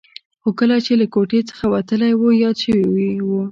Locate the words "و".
2.15-2.23, 3.27-3.31